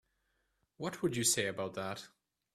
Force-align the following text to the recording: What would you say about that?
What 0.77 1.03
would 1.03 1.15
you 1.15 1.23
say 1.23 1.45
about 1.45 1.75
that? 1.75 2.07